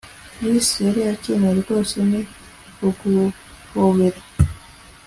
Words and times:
Chris 0.35 0.67
yari 0.85 1.01
akeneye 1.13 1.53
rwose 1.61 1.95
ni 2.09 2.21
uguhobera 2.87 4.19